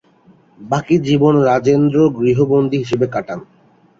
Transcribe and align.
বাকি 0.59 0.95
জীবন, 1.07 1.33
রাজেন্দ্র 1.49 1.97
গৃহবন্দী 2.17 2.77
হিসেবে 2.77 3.05
কাটান। 3.07 3.39